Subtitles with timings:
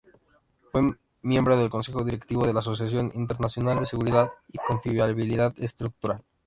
[0.71, 6.23] Fue miembro del Consejo Directivo de la Asociación Internacional de Seguridad y Confiabilidad Estructural.